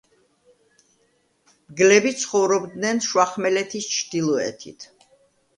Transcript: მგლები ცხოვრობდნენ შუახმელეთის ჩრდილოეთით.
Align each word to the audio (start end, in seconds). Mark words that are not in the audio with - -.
მგლები 1.67 2.13
ცხოვრობდნენ 2.23 3.03
შუახმელეთის 3.09 3.91
ჩრდილოეთით. 3.99 4.91